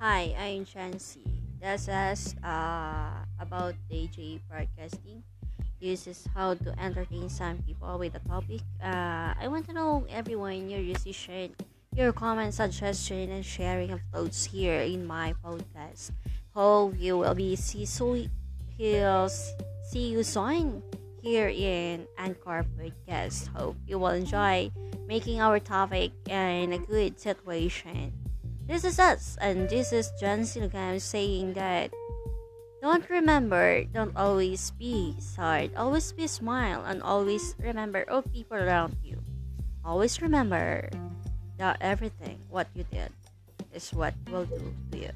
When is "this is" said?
1.60-2.34, 5.76-6.24, 28.70-29.02, 29.66-30.14